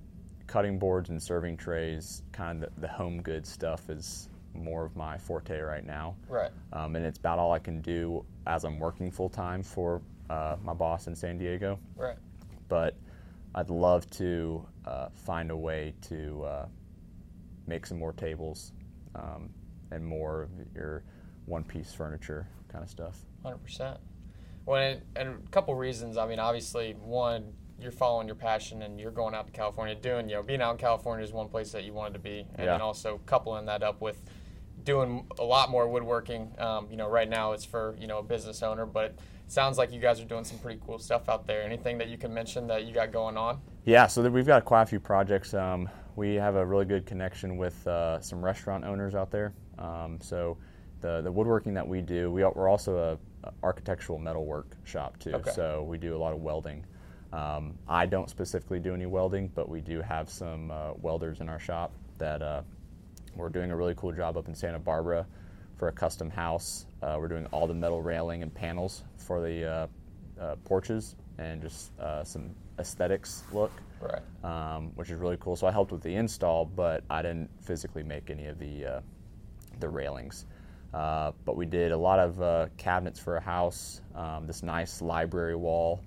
cutting 0.48 0.80
boards 0.80 1.10
and 1.10 1.22
serving 1.22 1.56
trays, 1.58 2.24
kind 2.32 2.64
of 2.64 2.74
the, 2.76 2.82
the 2.82 2.88
home 2.88 3.22
good 3.22 3.46
stuff 3.46 3.90
is 3.90 4.30
more 4.54 4.84
of 4.84 4.96
my 4.96 5.18
forte 5.18 5.60
right 5.60 5.86
now. 5.86 6.16
Right. 6.28 6.52
Um, 6.74 6.96
and 6.96 7.06
it's 7.06 7.20
about 7.20 7.40
all 7.40 7.52
I 7.52 7.60
can 7.60 7.82
do 7.82 8.26
as 8.48 8.64
I'm 8.64 8.80
working 8.80 9.12
full 9.12 9.30
time 9.30 9.62
for 9.64 10.02
uh, 10.30 10.58
my 10.64 10.74
boss 10.74 11.08
in 11.08 11.16
San 11.16 11.38
Diego. 11.38 11.80
Right. 11.96 12.18
But 12.68 12.96
I'd 13.56 13.70
love 13.70 14.10
to 14.12 14.66
uh, 14.86 15.10
find 15.14 15.52
a 15.52 15.58
way 15.58 15.94
to 16.10 16.44
uh, 16.44 16.66
make 17.68 17.86
some 17.86 18.00
more 18.00 18.14
tables 18.14 18.74
um, 19.16 19.50
and 19.92 20.06
more 20.06 20.44
of 20.44 20.50
your 20.76 21.04
one 21.46 21.64
piece 21.64 21.94
furniture 21.94 22.48
kind 22.72 22.84
of 22.84 22.90
stuff. 22.90 23.18
Hundred 23.44 23.64
percent. 23.64 23.98
Well, 24.66 24.82
and, 24.82 25.02
and 25.16 25.30
a 25.46 25.50
couple 25.50 25.74
reasons. 25.76 26.18
I 26.18 26.28
mean, 26.28 26.40
obviously, 26.40 26.94
one, 27.00 27.54
you're 27.80 27.92
following 27.92 28.28
your 28.28 28.36
passion 28.36 28.82
and 28.84 29.00
you're 29.00 29.12
going 29.12 29.34
out 29.34 29.48
to 29.48 29.52
California 29.54 29.96
doing. 29.96 30.30
You 30.30 30.36
know, 30.36 30.44
being 30.44 30.62
out 30.62 30.72
in 30.72 30.78
California 30.78 31.24
is 31.24 31.32
one 31.34 31.48
place 31.50 31.72
that 31.72 31.84
you 31.84 31.94
wanted 31.94 32.14
to 32.14 32.20
be, 32.20 32.46
and 32.56 32.66
Yeah. 32.66 32.74
then 32.74 32.82
also 32.82 33.20
coupling 33.26 33.66
that 33.66 33.84
up 33.84 34.02
with 34.02 34.22
doing 34.84 35.28
a 35.40 35.44
lot 35.44 35.70
more 35.70 35.88
woodworking. 35.88 36.54
Um, 36.60 36.88
you 36.90 36.98
know, 36.98 37.10
right 37.10 37.30
now 37.30 37.54
it's 37.54 37.66
for 37.66 37.96
you 38.00 38.08
know 38.08 38.20
a 38.20 38.24
business 38.24 38.62
owner, 38.62 38.86
but 38.86 39.06
it 39.06 39.20
sounds 39.48 39.78
like 39.78 39.92
you 39.92 40.00
guys 40.00 40.20
are 40.22 40.26
doing 40.26 40.44
some 40.44 40.60
pretty 40.60 40.80
cool 40.86 41.00
stuff 41.00 41.30
out 41.30 41.48
there. 41.48 41.64
Anything 41.64 41.98
that 41.98 42.10
you 42.10 42.18
can 42.18 42.34
mention 42.34 42.68
that 42.68 42.86
you 42.86 42.94
got 42.94 43.12
going 43.12 43.38
on? 43.38 43.62
Yeah, 43.86 44.06
so 44.08 44.22
we've 44.30 44.46
got 44.46 44.66
quite 44.66 44.84
a 44.84 44.86
few 44.86 45.00
projects. 45.00 45.54
Um, 45.54 45.90
we 46.20 46.36
have 46.36 46.56
a 46.58 46.66
really 46.66 46.84
good 46.84 47.06
connection 47.06 47.56
with 47.56 47.88
uh, 47.88 48.20
some 48.20 48.44
restaurant 48.44 48.84
owners 48.84 49.16
out 49.16 49.32
there. 49.32 49.54
Um, 49.78 50.20
so 50.22 50.58
the 51.00 51.22
the 51.22 51.32
woodworking 51.32 51.74
that 51.76 51.88
we 51.88 52.02
do, 52.02 52.30
we, 52.30 52.44
are- 52.44 52.52
we're 52.54 52.68
also 52.68 53.18
a, 53.44 53.52
architectural 53.64 54.20
metalwork 54.20 54.76
shop 54.84 55.18
too. 55.18 55.32
Okay. 55.32 55.52
So 55.52 55.84
we 55.84 55.98
do 55.98 56.14
a 56.16 56.20
lot 56.20 56.34
of 56.34 56.42
welding. 56.42 56.86
Um, 57.32 57.76
I 57.88 58.06
don't 58.06 58.30
specifically 58.30 58.80
do 58.80 58.94
any 58.94 59.06
welding, 59.06 59.50
but 59.56 59.70
we 59.70 59.80
do 59.80 60.02
have 60.02 60.30
some 60.30 60.72
uh, 60.72 60.92
welders 60.98 61.40
in 61.40 61.48
our 61.48 61.60
shop 61.60 61.94
that 62.18 62.42
uh, 62.42 62.64
we're 63.36 63.48
doing 63.48 63.72
a 63.72 63.78
really 63.78 63.96
cool 63.96 64.12
job 64.12 64.36
up 64.36 64.50
in 64.50 64.54
Santa 64.56 64.78
Barbara 64.78 65.26
for 65.78 65.88
a 65.88 65.92
custom 65.94 66.30
house. 66.30 66.86
Uh, 67.02 67.16
we're 67.18 67.30
doing 67.30 67.46
all 67.52 67.66
the 67.66 67.74
metal 67.74 68.02
railing 68.02 68.44
and 68.44 68.54
panels 68.54 69.04
for 69.16 69.40
the 69.40 69.66
uh, 69.66 69.88
uh, 70.42 70.56
porches 70.66 71.16
and 71.38 71.62
just 71.62 71.98
uh, 71.98 72.26
some 72.26 72.50
aesthetics 72.78 73.44
look 73.54 73.72
Right. 74.02 74.22
um, 74.44 74.92
which 74.96 75.10
is 75.10 75.20
really 75.20 75.38
cool. 75.40 75.56
So 75.56 75.68
I 75.68 75.72
helped 75.72 75.92
with 75.92 76.02
the 76.02 76.16
install, 76.16 76.66
but 76.66 77.04
I 77.10 77.22
didn't 77.22 77.50
physically 77.62 78.04
make 78.04 78.30
any 78.30 78.46
of 78.48 78.58
the 78.60 78.86
uh, 78.86 79.02
the 79.80 79.90
railings. 79.90 80.46
Uh, 80.94 81.32
but 81.46 81.56
we 81.56 81.66
did 81.66 81.92
a 81.92 81.98
lot 81.98 82.20
of 82.20 82.42
uh, 82.42 82.68
cabinets 82.78 83.20
for 83.20 83.36
a 83.38 83.42
house. 83.42 84.02
Um, 84.16 84.48
this 84.48 84.64
nice 84.64 85.02
library 85.02 85.56
wall. 85.56 86.02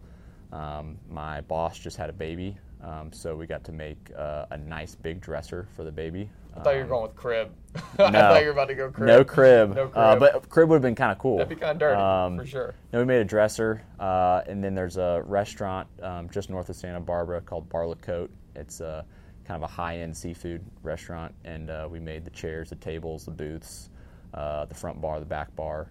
Um, 0.52 0.98
my 1.08 1.40
boss 1.42 1.78
just 1.78 1.96
had 1.96 2.10
a 2.10 2.12
baby, 2.12 2.58
um, 2.82 3.12
so 3.12 3.34
we 3.34 3.46
got 3.46 3.64
to 3.64 3.72
make 3.72 4.10
uh, 4.18 4.46
a 4.50 4.58
nice 4.58 4.94
big 4.94 5.20
dresser 5.20 5.66
for 5.76 5.84
the 5.84 5.92
baby. 5.92 6.28
I 6.56 6.60
thought 6.60 6.70
you 6.72 6.78
were 6.78 6.82
Um, 6.84 6.88
going 6.90 7.02
with 7.04 7.14
crib. 7.16 7.50
I 7.98 8.10
thought 8.10 8.40
you 8.40 8.46
were 8.46 8.52
about 8.52 8.68
to 8.68 8.74
go 8.74 8.90
crib. 8.90 9.06
No 9.08 9.24
crib, 9.24 9.74
No 9.74 9.90
Uh, 9.94 10.16
crib. 10.16 10.32
but 10.32 10.48
crib 10.50 10.68
would 10.68 10.76
have 10.76 10.82
been 10.82 10.94
kind 10.94 11.12
of 11.12 11.18
cool. 11.18 11.38
That'd 11.38 11.48
be 11.48 11.56
kind 11.56 11.72
of 11.72 11.78
dirty 11.78 12.00
Um, 12.00 12.38
for 12.38 12.46
sure. 12.46 12.74
no, 12.92 12.98
we 12.98 13.04
made 13.06 13.20
a 13.20 13.24
dresser, 13.24 13.82
uh, 13.98 14.42
and 14.46 14.62
then 14.62 14.74
there's 14.74 14.96
a 14.98 15.22
restaurant 15.26 15.88
um, 16.02 16.28
just 16.30 16.50
north 16.50 16.68
of 16.68 16.76
Santa 16.76 17.00
Barbara 17.00 17.40
called 17.40 17.68
Bar 17.68 17.86
Le 17.86 17.96
Côte. 17.96 18.28
It's 18.54 18.80
a 18.80 19.04
kind 19.46 19.56
of 19.62 19.68
a 19.68 19.72
high-end 19.72 20.14
seafood 20.16 20.62
restaurant, 20.82 21.34
and 21.44 21.70
uh, 21.70 21.88
we 21.90 21.98
made 21.98 22.24
the 22.24 22.30
chairs, 22.30 22.68
the 22.70 22.76
tables, 22.76 23.24
the 23.24 23.30
booths, 23.30 23.88
uh, 24.34 24.66
the 24.66 24.74
front 24.74 25.00
bar, 25.00 25.18
the 25.18 25.26
back 25.26 25.54
bar. 25.56 25.88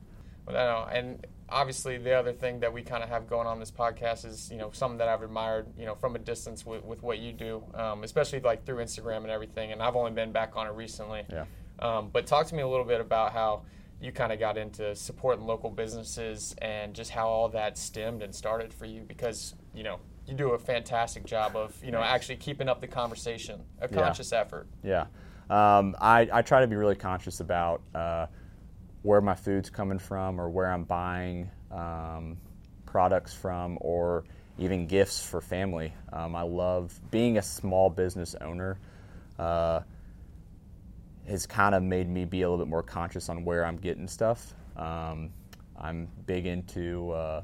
I 0.48 0.52
know, 0.54 0.88
and 0.92 1.26
obviously 1.52 1.98
the 1.98 2.14
other 2.14 2.32
thing 2.32 2.60
that 2.62 2.72
we 2.72 2.82
kind 2.82 3.04
of 3.04 3.10
have 3.10 3.28
going 3.28 3.46
on 3.48 3.60
this 3.60 3.72
podcast 3.72 4.26
is 4.26 4.50
you 4.52 4.58
know 4.58 4.70
something 4.72 4.98
that 4.98 5.08
I've 5.08 5.22
admired 5.22 5.68
you 5.78 5.86
know 5.86 5.96
from 5.96 6.16
a 6.16 6.20
distance 6.20 6.66
with, 6.66 6.84
with 6.84 7.04
what 7.04 7.20
you 7.20 7.34
do, 7.34 7.64
um, 7.74 8.04
especially 8.04 8.40
like 8.40 8.66
through 8.66 8.78
Instagram 8.78 9.18
and 9.18 9.30
everything. 9.30 9.72
And 9.72 9.82
I've 9.82 9.96
only 9.96 10.12
been 10.12 10.32
back 10.32 10.56
on 10.56 10.68
it 10.68 10.72
recently. 10.74 11.24
Yeah. 11.30 11.46
Um, 11.80 12.10
but 12.12 12.28
talk 12.28 12.48
to 12.48 12.56
me 12.56 12.62
a 12.62 12.68
little 12.68 12.86
bit 12.86 13.02
about 13.02 13.34
how 13.34 13.64
you 14.00 14.12
kind 14.12 14.32
of 14.32 14.40
got 14.40 14.58
into 14.58 14.96
supporting 14.96 15.46
local 15.46 15.70
businesses 15.70 16.56
and 16.62 16.94
just 16.94 17.12
how 17.12 17.28
all 17.28 17.50
that 17.50 17.78
stemmed 17.78 18.24
and 18.24 18.34
started 18.34 18.74
for 18.74 18.86
you 18.86 19.02
because 19.08 19.54
you 19.76 19.84
know 19.84 20.00
you 20.28 20.34
do 20.34 20.52
a 20.52 20.58
fantastic 20.60 21.26
job 21.26 21.56
of 21.56 21.76
you 21.84 21.92
know 21.92 22.02
actually 22.02 22.36
keeping 22.38 22.70
up 22.70 22.82
the 22.82 22.88
conversation, 22.88 23.62
a 23.80 23.88
Yeah. 23.92 24.02
conscious 24.02 24.32
effort. 24.32 24.68
Yeah, 24.84 25.06
um, 25.50 25.96
I, 26.00 26.30
I 26.32 26.42
try 26.42 26.62
to 26.62 26.68
be 26.68 26.76
really 26.76 26.96
conscious 26.96 27.40
about 27.42 27.82
uh, 27.94 28.28
where 29.02 29.22
my 29.22 29.36
food's 29.36 29.70
coming 29.70 30.00
from 30.00 30.40
or 30.40 30.50
where 30.50 30.72
I'm 30.72 30.84
buying 30.84 31.50
um, 31.72 32.38
products 32.86 33.34
from 33.34 33.78
or 33.82 34.24
even 34.58 34.86
gifts 34.86 35.26
for 35.26 35.42
family. 35.42 35.94
Um, 36.14 36.36
I 36.36 36.44
love 36.44 37.00
being 37.10 37.38
a 37.38 37.42
small 37.42 37.90
business 37.90 38.36
owner. 38.40 38.80
Uh, 39.40 39.82
has 41.28 41.46
kind 41.46 41.76
of 41.76 41.84
made 41.84 42.10
me 42.10 42.26
be 42.26 42.42
a 42.42 42.50
little 42.50 42.64
bit 42.64 42.70
more 42.70 42.84
conscious 42.84 43.30
on 43.30 43.46
where 43.46 43.66
I'm 43.66 43.78
getting 43.78 44.08
stuff. 44.08 44.54
Um, 44.76 45.32
I'm 45.80 46.08
big 46.26 46.46
into 46.46 47.12
uh, 47.12 47.42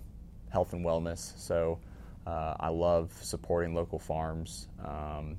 health 0.50 0.74
and 0.74 0.86
wellness, 0.86 1.38
so 1.40 1.80
uh, 2.26 2.56
I 2.60 2.70
love 2.70 3.12
supporting 3.22 3.74
local 3.74 4.00
farms. 4.00 4.68
Um, 4.84 5.38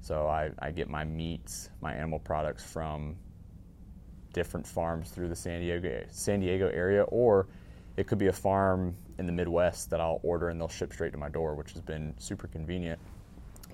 so 0.00 0.26
I, 0.26 0.50
I 0.58 0.70
get 0.70 0.88
my 0.88 1.04
meats, 1.04 1.70
my 1.80 1.94
animal 1.94 2.18
products 2.18 2.64
from 2.64 3.16
different 4.36 4.66
farms 4.66 5.08
through 5.08 5.28
the 5.28 5.34
San 5.34 5.60
Diego 5.60 6.04
San 6.10 6.40
Diego 6.40 6.68
area, 6.68 7.04
or 7.04 7.48
it 7.96 8.06
could 8.06 8.18
be 8.18 8.26
a 8.26 8.32
farm 8.32 8.94
in 9.18 9.24
the 9.24 9.32
Midwest 9.32 9.88
that 9.90 9.98
I'll 9.98 10.20
order 10.22 10.50
and 10.50 10.60
they'll 10.60 10.68
ship 10.68 10.92
straight 10.92 11.12
to 11.12 11.18
my 11.18 11.30
door, 11.30 11.54
which 11.54 11.72
has 11.72 11.80
been 11.80 12.14
super 12.18 12.46
convenient. 12.46 13.00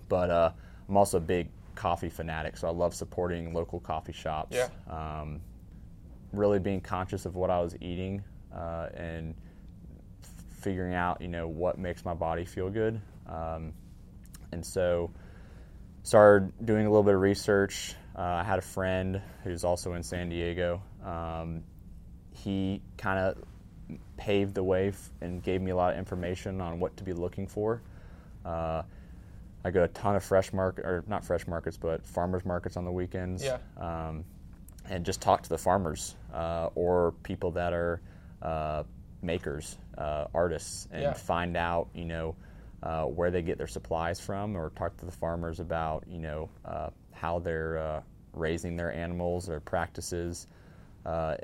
But 0.09 0.31
uh, 0.31 0.52
I'm 0.88 0.97
also 0.97 1.19
a 1.19 1.21
big 1.21 1.49
coffee 1.75 2.09
fanatic, 2.09 2.57
so 2.57 2.69
I 2.69 2.71
love 2.71 2.95
supporting 2.95 3.52
local 3.52 3.81
coffee 3.81 4.12
shops. 4.12 4.57
Yeah. 4.57 4.69
Um, 4.88 5.40
really 6.33 6.61
being 6.61 6.81
conscious 6.81 7.26
of 7.26 7.35
what 7.35 7.50
I 7.50 7.61
was 7.61 7.75
eating 7.81 8.23
uh, 8.54 8.87
and 8.95 9.35
figuring 10.61 10.95
out, 10.95 11.21
you 11.21 11.28
know, 11.28 11.49
what 11.49 11.76
makes 11.76 12.04
my 12.04 12.14
body 12.14 12.45
feel 12.45 12.71
good. 12.71 13.00
Um, 13.26 13.73
and 14.52 14.64
so 14.64 15.11
started 16.04 16.52
doing 16.64 16.87
a 16.87 16.88
little 16.88 17.02
bit 17.02 17.14
of 17.14 17.21
research. 17.21 17.97
Uh, 18.16 18.21
I 18.23 18.45
had 18.45 18.59
a 18.59 18.62
friend 18.62 19.21
who's 19.45 19.64
also 19.64 19.95
in 19.95 20.02
San 20.02 20.28
Diego. 20.28 20.83
Um, 21.04 21.62
he 22.33 22.83
kind 22.99 23.19
of 23.19 23.99
paved 24.16 24.54
the 24.54 24.62
way 24.62 24.88
f- 24.88 25.11
and 25.21 25.42
gave 25.42 25.61
me 25.61 25.71
a 25.71 25.76
lot 25.76 25.92
of 25.92 25.99
information 25.99 26.61
on 26.61 26.78
what 26.81 26.97
to 26.99 27.04
be 27.04 27.12
looking 27.12 27.47
for. 27.47 27.81
Uh, 28.45 28.83
I 29.64 29.71
go 29.71 29.81
to 29.81 29.85
a 29.85 29.88
ton 29.88 30.16
of 30.16 30.25
fresh 30.25 30.52
market, 30.52 30.85
or 30.85 31.04
not 31.07 31.25
fresh 31.25 31.47
markets, 31.47 31.76
but 31.76 32.04
farmers 32.04 32.45
markets 32.45 32.76
on 32.76 32.85
the 32.85 32.90
weekends. 32.92 33.45
Yeah. 33.45 33.59
Um, 33.78 34.25
and 34.90 35.04
just 35.07 35.21
talk 35.21 35.42
to 35.45 35.49
the 35.49 35.59
farmers 35.59 36.16
uh, 36.35 36.69
or 36.75 37.12
people 37.23 37.52
that 37.52 37.73
are 37.73 38.00
uh, 38.42 38.83
makers, 39.23 39.78
uh, 39.97 40.25
artists, 40.35 40.88
and 40.90 41.02
Yeah. 41.02 41.12
find 41.12 41.57
out, 41.57 41.88
you 41.95 42.04
know, 42.04 42.35
uh, 42.83 43.04
where 43.04 43.31
they 43.31 43.42
get 43.42 43.59
their 43.59 43.69
supplies 43.69 44.19
from, 44.21 44.57
or 44.57 44.71
talk 44.71 44.97
to 44.97 45.07
the 45.07 45.12
farmers 45.12 45.61
about, 45.61 46.04
you 46.09 46.19
know, 46.19 46.49
uh, 46.64 46.90
how 47.12 47.38
they're 47.38 47.78
uh, 47.78 48.00
raising 48.35 48.76
their 48.76 48.92
animals, 48.92 49.47
their 49.47 49.61
practices, 49.61 50.47
uh, 51.07 51.37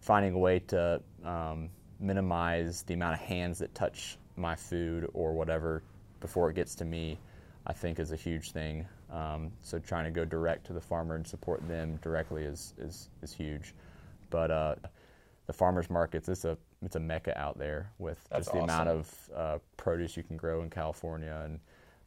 finding 0.00 0.34
a 0.34 0.38
way 0.38 0.58
to 0.60 1.00
um, 1.24 1.68
minimize 1.98 2.82
the 2.82 2.94
amount 2.94 3.14
of 3.14 3.20
hands 3.20 3.58
that 3.58 3.74
touch 3.74 4.16
my 4.36 4.54
food 4.54 5.08
or 5.12 5.32
whatever 5.32 5.82
before 6.20 6.50
it 6.50 6.54
gets 6.54 6.74
to 6.76 6.84
me, 6.84 7.18
I 7.66 7.72
think 7.72 7.98
is 7.98 8.12
a 8.12 8.16
huge 8.16 8.52
thing. 8.52 8.86
Um, 9.10 9.50
so 9.62 9.78
trying 9.78 10.04
to 10.04 10.10
go 10.10 10.24
direct 10.24 10.66
to 10.66 10.72
the 10.72 10.80
farmer 10.80 11.16
and 11.16 11.26
support 11.26 11.66
them 11.66 11.98
directly 12.02 12.44
is 12.44 12.74
is, 12.78 13.08
is 13.22 13.32
huge. 13.32 13.74
But 14.30 14.50
uh, 14.50 14.74
the 15.46 15.52
farmers 15.52 15.90
markets, 15.90 16.28
it's 16.28 16.44
a 16.44 16.56
it's 16.82 16.96
a 16.96 17.00
mecca 17.00 17.36
out 17.38 17.58
there 17.58 17.90
with 17.98 18.18
That's 18.30 18.46
just 18.46 18.54
the 18.54 18.62
amount 18.62 18.88
of 18.88 19.30
uh, 19.34 19.58
produce 19.76 20.16
you 20.16 20.22
can 20.22 20.36
grow 20.36 20.62
in 20.62 20.70
California 20.70 21.42
and 21.44 21.58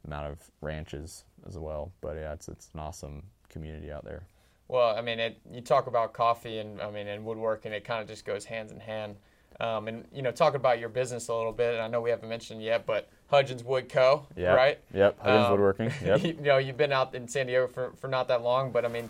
amount 0.06 0.28
of 0.28 0.40
ranches 0.62 1.26
as 1.48 1.58
well. 1.58 1.92
But 2.02 2.16
yeah, 2.18 2.34
it's 2.34 2.48
it's 2.48 2.70
an 2.74 2.80
awesome 2.80 3.24
community 3.50 3.92
out 3.92 4.04
there. 4.06 4.24
Well, 4.68 4.96
I 4.96 5.02
mean, 5.02 5.20
it, 5.20 5.40
you 5.52 5.62
talk 5.62 5.88
about 5.88 6.14
coffee 6.14 6.60
and 6.60 6.82
I 6.82 6.90
mean, 6.90 7.08
and 7.08 7.26
woodworking, 7.26 7.72
it 7.74 7.84
kind 7.84 8.02
of 8.02 8.08
just 8.08 8.26
goes 8.26 8.46
hands 8.46 8.72
in 8.72 8.80
hand. 8.80 9.16
Um, 9.60 9.88
and 9.88 10.06
you 10.12 10.22
know, 10.24 10.32
talking 10.32 10.56
about 10.56 10.80
your 10.80 10.90
business 10.90 11.28
a 11.28 11.34
little 11.36 11.52
bit, 11.52 11.74
and 11.74 11.82
I 11.84 11.88
know 11.88 12.02
we 12.02 12.10
haven't 12.10 12.28
mentioned 12.30 12.64
yet, 12.64 12.86
but 12.88 13.10
Hudgins 13.32 13.64
Wood 13.64 13.88
Co. 13.90 14.26
Yeah. 14.36 14.54
Right. 14.54 14.80
Yep. 14.94 15.20
Hudgins 15.24 15.46
Um, 15.46 15.52
Woodworking. 15.52 15.92
Yep. 16.06 16.24
you 16.24 16.34
know, 16.42 16.58
you've 16.58 16.78
been 16.78 16.92
out 16.92 17.14
in 17.14 17.28
San 17.28 17.46
Diego 17.48 17.68
for, 17.68 17.92
for 18.00 18.08
not 18.08 18.28
that 18.30 18.42
long, 18.42 18.72
but 18.72 18.84
I 18.84 18.88
mean, 18.88 19.10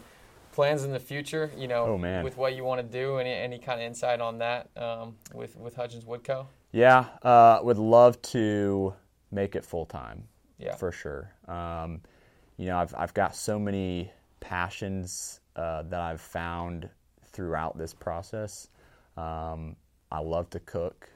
plans 0.52 0.84
in 0.84 0.92
the 0.92 1.00
future. 1.00 1.50
You 1.58 1.68
know, 1.70 1.86
Oh, 1.86 1.98
man. 1.98 2.26
with 2.26 2.36
what 2.36 2.56
you 2.56 2.66
want 2.66 2.82
to 2.82 2.88
do, 2.88 3.18
any 3.20 3.32
any 3.32 3.58
kind 3.58 3.80
of 3.80 3.86
insight 3.88 4.20
on 4.20 4.40
that 4.40 4.70
um, 4.76 5.16
with 5.34 5.56
with 5.58 5.76
Hudgins 5.78 6.06
Wood 6.06 6.24
Co. 6.26 6.48
Yeah, 6.74 7.06
uh, 7.22 7.60
would 7.64 7.78
love 7.78 8.22
to 8.24 8.94
make 9.32 9.56
it 9.56 9.64
full 9.64 9.86
time. 9.86 10.28
Yeah. 10.64 10.76
for 10.76 10.92
sure. 10.92 11.32
Um, 11.48 12.02
you 12.58 12.68
know, 12.68 12.78
I've 12.78 12.94
I've 12.98 13.14
got 13.14 13.36
so 13.36 13.60
many 13.60 14.12
passions 14.40 15.40
uh, 15.56 15.84
that 15.84 16.00
I've 16.00 16.22
found 16.22 16.90
throughout 17.32 17.78
this 17.78 17.94
process. 17.94 18.70
Um, 19.18 19.76
I 20.12 20.20
love 20.20 20.50
to 20.52 20.60
cook. 20.60 21.10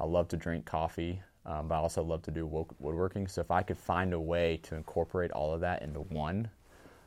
I 0.00 0.04
love 0.04 0.28
to 0.28 0.36
drink 0.36 0.64
coffee, 0.66 1.22
um, 1.46 1.68
but 1.68 1.76
I 1.76 1.78
also 1.78 2.02
love 2.02 2.22
to 2.22 2.30
do 2.30 2.46
wood- 2.46 2.74
woodworking. 2.80 3.28
So 3.28 3.40
if 3.40 3.50
I 3.50 3.62
could 3.62 3.78
find 3.78 4.12
a 4.12 4.20
way 4.20 4.58
to 4.64 4.74
incorporate 4.74 5.30
all 5.30 5.54
of 5.54 5.60
that 5.60 5.82
into 5.82 6.00
one, 6.00 6.48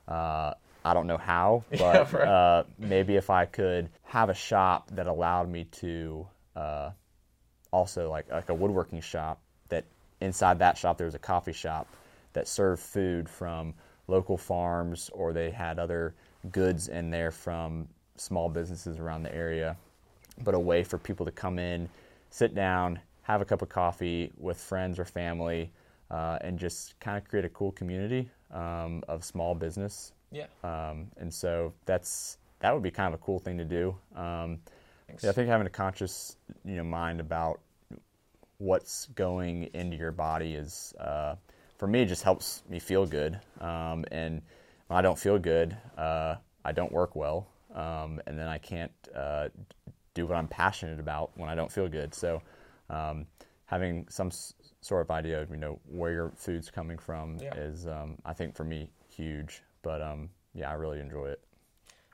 uh, 0.08 0.54
I 0.86 0.94
don't 0.94 1.06
know 1.06 1.18
how, 1.18 1.64
but 1.70 1.78
Yeah, 2.12 2.18
right. 2.18 2.28
uh, 2.28 2.64
maybe 2.80 3.16
if 3.18 3.30
I 3.30 3.46
could 3.46 3.90
have 4.04 4.30
a 4.30 4.34
shop 4.34 4.90
that 4.96 5.06
allowed 5.08 5.50
me 5.50 5.66
to 5.66 6.28
uh, 6.56 6.92
also 7.72 8.10
like 8.10 8.32
like 8.32 8.50
a 8.50 8.54
woodworking 8.54 9.02
shop 9.02 9.42
that 9.70 9.86
inside 10.22 10.60
that 10.60 10.78
shop 10.78 10.98
there 10.98 11.06
was 11.06 11.16
a 11.16 11.20
coffee 11.20 11.54
shop 11.54 11.88
that 12.34 12.48
served 12.48 12.82
food 12.82 13.30
from 13.30 13.74
local 14.08 14.38
farms 14.38 15.10
or 15.14 15.34
they 15.34 15.50
had 15.52 15.80
other 15.80 16.14
goods 16.52 16.88
in 16.88 17.10
there 17.10 17.32
from 17.32 17.88
small 18.16 18.50
businesses 18.50 18.98
around 19.00 19.24
the 19.24 19.34
area 19.36 19.76
but 20.44 20.54
a 20.56 20.60
way 20.60 20.84
for 20.84 20.98
people 20.98 21.26
to 21.26 21.32
come 21.32 21.60
in 21.60 21.88
sit 22.30 22.56
down 22.56 23.00
have 23.24 23.42
a 23.42 23.46
cup 23.46 23.62
of 23.62 23.70
coffee 23.70 24.32
with 24.38 24.58
friends 24.58 24.98
or 25.00 25.06
family 25.06 25.70
uh, 26.10 26.38
and 26.42 26.58
just 26.58 26.98
kind 27.00 27.18
of 27.18 27.28
create 27.28 27.44
a 27.46 27.50
cool 27.50 27.72
community 27.74 28.30
um, 28.54 29.04
of 29.10 29.24
small 29.26 29.54
business 29.54 30.14
Yeah. 30.32 30.46
um, 30.64 31.08
and 31.18 31.34
so 31.34 31.74
that's 31.86 32.38
that 32.60 32.74
would 32.74 32.82
be 32.82 32.90
kind 32.92 33.14
of 33.14 33.20
a 33.20 33.24
cool 33.24 33.38
thing 33.38 33.56
to 33.60 33.66
do. 33.66 33.96
Um, 34.16 34.58
yeah, 35.22 35.30
I 35.30 35.34
think 35.34 35.48
having 35.48 35.68
a 35.68 35.70
conscious 35.70 36.38
you 36.66 36.76
know 36.76 36.84
mind 36.84 37.20
about 37.20 37.60
what's 38.60 39.08
going 39.08 39.70
into 39.74 39.98
your 39.98 40.12
body 40.12 40.56
is 40.56 40.94
uh, 41.00 41.36
for 41.78 41.88
me 41.88 42.02
it 42.02 42.08
just 42.08 42.24
helps 42.24 42.64
me 42.70 42.80
feel 42.80 43.06
good. 43.06 43.40
Um, 43.60 44.06
and 44.12 44.42
when 44.88 44.98
I 44.98 45.02
don't 45.02 45.20
feel 45.20 45.38
good, 45.38 45.78
uh, 45.98 46.36
I 46.66 46.72
don't 46.72 46.92
work 46.92 47.16
well, 47.16 47.48
um, 47.76 48.20
and 48.26 48.38
then 48.38 48.48
I 48.48 48.58
can't 48.58 48.92
uh, 49.16 49.50
do 50.14 50.26
what 50.26 50.36
I'm 50.38 50.48
passionate 50.48 51.00
about 51.00 51.32
when 51.36 51.50
I 51.50 51.56
don't 51.56 51.72
feel 51.72 51.88
good. 51.88 52.14
So. 52.14 52.42
Um, 52.90 53.26
Having 53.70 54.08
some 54.10 54.28
s- 54.28 54.54
sort 54.80 55.02
of 55.02 55.12
idea 55.12 55.42
of 55.42 55.50
you 55.52 55.58
know 55.58 55.78
where 55.90 56.14
your 56.14 56.32
food's 56.38 56.72
coming 56.72 56.98
from 56.98 57.38
Yeah. 57.38 57.54
is, 57.56 57.86
um, 57.86 58.18
I 58.24 58.32
think, 58.32 58.56
for 58.56 58.64
me 58.64 58.90
huge. 59.10 59.62
But 59.82 60.02
um, 60.02 60.30
yeah, 60.54 60.70
I 60.72 60.76
really 60.76 61.02
enjoy 61.02 61.26
it. 61.26 61.44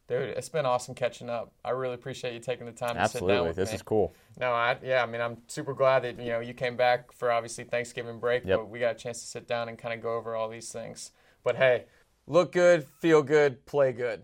Dude, 0.07 0.29
it's 0.29 0.49
been 0.49 0.65
awesome 0.65 0.93
catching 0.95 1.29
up. 1.29 1.53
I 1.63 1.69
really 1.69 1.93
appreciate 1.93 2.33
you 2.33 2.39
taking 2.41 2.65
the 2.65 2.73
time 2.73 2.95
to 2.95 3.07
sit 3.07 3.19
down 3.21 3.29
Absolutely, 3.29 3.47
with 3.47 3.55
this 3.55 3.69
me. 3.69 3.75
is 3.75 3.81
cool. 3.81 4.13
No, 4.37 4.51
I 4.51 4.77
yeah, 4.83 5.01
I 5.01 5.05
mean 5.05 5.21
I'm 5.21 5.37
super 5.47 5.73
glad 5.73 6.03
that 6.03 6.19
you 6.19 6.29
know 6.29 6.39
you 6.41 6.53
came 6.53 6.75
back 6.75 7.11
for 7.13 7.31
obviously 7.31 7.63
Thanksgiving 7.63 8.19
break, 8.19 8.43
Yep. 8.45 8.59
but 8.59 8.69
we 8.69 8.79
got 8.79 8.91
a 8.95 8.99
chance 8.99 9.21
to 9.21 9.27
sit 9.27 9.47
down 9.47 9.69
and 9.69 9.77
kind 9.77 9.93
of 9.93 10.01
go 10.01 10.15
over 10.15 10.35
all 10.35 10.49
these 10.49 10.69
things. 10.71 11.11
But 11.43 11.55
hey, 11.55 11.85
look 12.27 12.51
good, 12.51 12.85
feel 12.99 13.23
good, 13.23 13.65
play 13.65 13.93
good. 13.93 14.23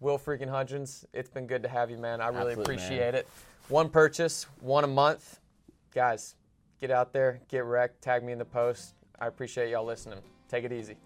Will 0.00 0.18
freaking 0.18 0.48
Hudgins, 0.48 1.04
it's 1.12 1.30
been 1.30 1.46
good 1.46 1.62
to 1.62 1.68
have 1.68 1.90
you, 1.90 1.98
man. 1.98 2.20
I 2.20 2.28
really 2.28 2.52
Absolutely, 2.52 2.62
appreciate 2.74 3.14
it. 3.14 3.28
One 3.68 3.88
purchase, 3.88 4.46
one 4.60 4.82
a 4.82 4.88
month, 4.88 5.38
guys. 5.94 6.34
Get 6.80 6.90
out 6.90 7.12
there, 7.12 7.40
get 7.48 7.64
wrecked, 7.66 8.02
tag 8.02 8.24
me 8.24 8.32
in 8.32 8.38
the 8.38 8.44
post. 8.44 8.94
I 9.20 9.26
appreciate 9.26 9.70
y'all 9.70 9.84
listening. 9.84 10.20
Take 10.48 10.64
it 10.64 10.72
easy. 10.72 10.96